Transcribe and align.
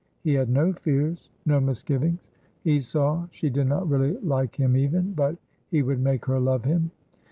He 0.23 0.33
had 0.33 0.49
no 0.49 0.73
fears, 0.73 1.29
no 1.45 1.59
misgivings. 1.59 2.31
He 2.63 2.79
saw 2.79 3.27
she 3.29 3.51
did 3.51 3.67
not 3.67 3.87
really 3.87 4.17
like 4.23 4.55
him 4.55 4.75
even, 4.75 5.13
but 5.13 5.37
he 5.69 5.83
would 5.83 5.99
make 5.99 6.25
her 6.25 6.39
love 6.39 6.63
him! 6.65 6.89